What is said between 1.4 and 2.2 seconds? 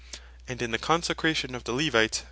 of the Levites (Numb.